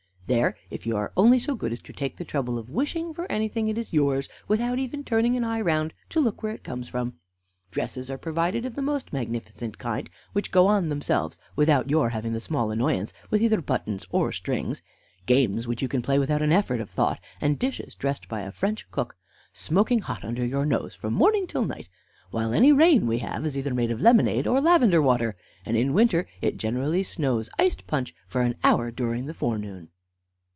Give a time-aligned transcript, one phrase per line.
[0.27, 3.29] There, if you are only so good as to take the trouble of wishing for
[3.29, 6.87] anything, it is yours without even turning an eye round to look where it comes
[6.87, 7.15] from.
[7.69, 12.31] Dresses are provided of the most magnificent kind, which go on themselves, without your having
[12.31, 14.81] the smallest annoyance with either buttons or strings;
[15.25, 18.53] games which you can play without an effort of thought; and dishes dressed by a
[18.53, 19.17] French cook,
[19.51, 21.89] smoking hot under your nose, from morning till night;
[22.29, 25.91] while any rain we have is either made of lemonade or lavender water, and in
[25.93, 29.89] winter it generally snows iced punch for an hour during the forenoon."